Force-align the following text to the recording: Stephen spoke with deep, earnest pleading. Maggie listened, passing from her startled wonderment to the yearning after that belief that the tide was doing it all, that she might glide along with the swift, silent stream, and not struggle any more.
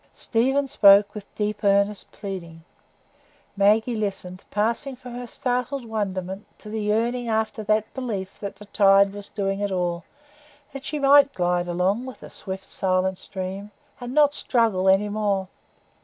Stephen 0.13 0.65
spoke 0.67 1.13
with 1.13 1.27
deep, 1.35 1.63
earnest 1.63 2.11
pleading. 2.11 2.63
Maggie 3.55 3.95
listened, 3.95 4.43
passing 4.49 4.95
from 4.95 5.13
her 5.13 5.27
startled 5.27 5.85
wonderment 5.85 6.47
to 6.57 6.69
the 6.71 6.81
yearning 6.81 7.29
after 7.29 7.61
that 7.61 7.93
belief 7.93 8.39
that 8.39 8.55
the 8.55 8.65
tide 8.65 9.13
was 9.13 9.29
doing 9.29 9.59
it 9.59 9.69
all, 9.69 10.03
that 10.73 10.83
she 10.85 10.97
might 10.97 11.35
glide 11.35 11.67
along 11.67 12.03
with 12.07 12.21
the 12.21 12.31
swift, 12.31 12.65
silent 12.65 13.19
stream, 13.19 13.69
and 13.99 14.11
not 14.11 14.33
struggle 14.33 14.89
any 14.89 15.07
more. 15.07 15.47